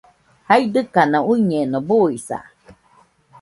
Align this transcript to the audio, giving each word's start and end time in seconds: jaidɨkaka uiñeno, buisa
jaidɨkaka 0.47 1.19
uiñeno, 1.31 1.77
buisa 1.87 2.37